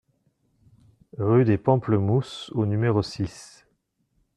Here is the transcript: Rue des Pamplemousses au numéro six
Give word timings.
Rue 1.19 1.43
des 1.45 1.59
Pamplemousses 1.59 2.49
au 2.55 2.65
numéro 2.65 3.03
six 3.03 3.67